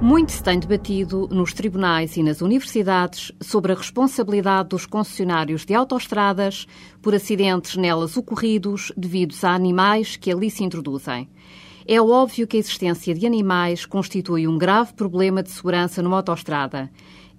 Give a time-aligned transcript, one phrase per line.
[0.00, 5.74] Muito se tem debatido nos tribunais e nas universidades sobre a responsabilidade dos concessionários de
[5.74, 6.68] autoestradas
[7.02, 11.28] por acidentes nelas ocorridos devidos a animais que ali se introduzem.
[11.84, 16.88] É óbvio que a existência de animais constitui um grave problema de segurança numa autoestrada.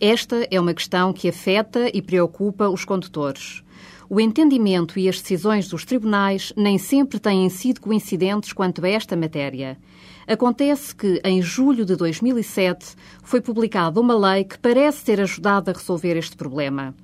[0.00, 3.64] Esta é uma questão que afeta e preocupa os condutores.
[4.08, 9.16] O entendimento e as decisões dos tribunais nem sempre têm sido coincidentes quanto a esta
[9.16, 9.76] matéria.
[10.24, 15.74] Acontece que, em julho de 2007, foi publicada uma lei que parece ter ajudado a
[15.74, 16.94] resolver este problema.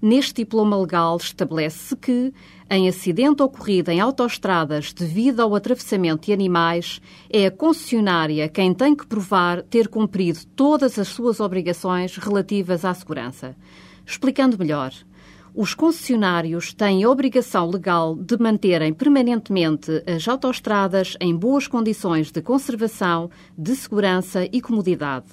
[0.00, 2.32] Neste diploma legal estabelece-se que,
[2.70, 8.94] em acidente ocorrido em autoestradas devido ao atravessamento de animais, é a concessionária quem tem
[8.94, 12.43] que provar ter cumprido todas as suas obrigações relativas
[12.84, 13.56] à segurança.
[14.06, 14.92] Explicando melhor,
[15.56, 22.42] os concessionários têm a obrigação legal de manterem permanentemente as autoestradas em boas condições de
[22.42, 25.28] conservação, de segurança e comodidade.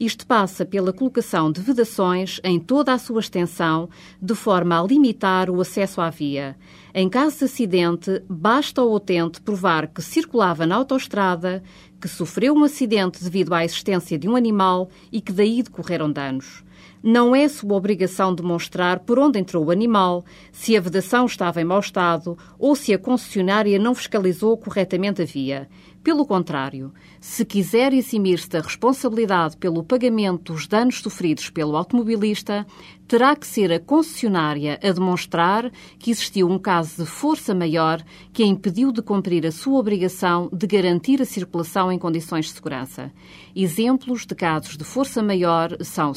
[0.00, 3.90] Isto passa pela colocação de vedações em toda a sua extensão,
[4.22, 6.56] de forma a limitar o acesso à via.
[6.94, 11.62] Em caso de acidente, basta ao utente provar que circulava na autoestrada,
[12.00, 16.62] que sofreu um acidente devido à existência de um animal e que daí decorreram danos.
[17.02, 21.64] Não é sua obrigação demonstrar por onde entrou o animal, se a vedação estava em
[21.64, 25.68] mau estado ou se a concessionária não fiscalizou corretamente a via.
[26.02, 32.66] Pelo contrário, se quiser eximir-se da responsabilidade pelo pagamento dos danos sofridos pelo automobilista,
[33.06, 38.42] terá que ser a concessionária a demonstrar que existiu um caso de força maior que
[38.42, 43.10] a impediu de cumprir a sua obrigação de garantir a circulação em condições de segurança.
[43.54, 46.14] Exemplos de casos de força maior são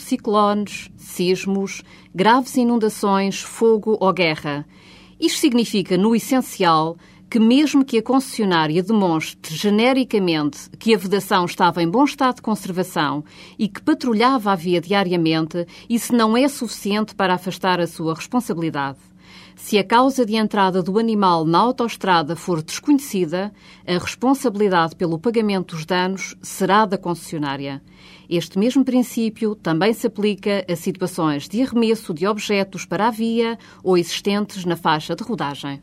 [0.51, 4.65] ciclones, sismos, graves inundações, fogo ou guerra.
[5.19, 6.97] Isto significa, no essencial,
[7.29, 12.41] que, mesmo que a concessionária demonstre genericamente que a vedação estava em bom estado de
[12.41, 13.23] conservação
[13.57, 19.10] e que patrulhava a via diariamente, isso não é suficiente para afastar a sua responsabilidade.
[19.55, 23.53] Se a causa de entrada do animal na autoestrada for desconhecida,
[23.85, 27.81] a responsabilidade pelo pagamento dos danos será da concessionária.
[28.29, 33.57] Este mesmo princípio também se aplica a situações de arremesso de objetos para a via
[33.83, 35.81] ou existentes na faixa de rodagem.